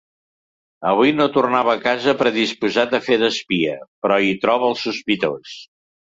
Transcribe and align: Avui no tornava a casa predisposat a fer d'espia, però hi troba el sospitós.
Avui 0.91 1.11
no 1.17 1.25
tornava 1.33 1.73
a 1.73 1.81
casa 1.83 2.15
predisposat 2.21 2.95
a 2.97 2.99
fer 3.09 3.17
d'espia, 3.23 3.75
però 4.05 4.17
hi 4.29 4.31
troba 4.47 4.71
el 4.71 4.79
sospitós. 4.85 5.53